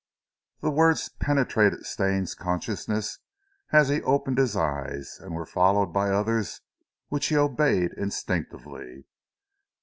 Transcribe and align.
The 0.61 0.71
words 0.71 1.09
penetrated 1.19 1.85
Stane's 1.85 2.33
consciousness 2.33 3.19
as 3.71 3.89
he 3.89 4.01
opened 4.01 4.39
his 4.39 4.55
eyes, 4.55 5.19
and 5.19 5.35
were 5.35 5.45
followed 5.45 5.93
by 5.93 6.09
others 6.09 6.61
which 7.09 7.27
he 7.27 7.37
obeyed 7.37 7.93
instinctively. 7.97 9.05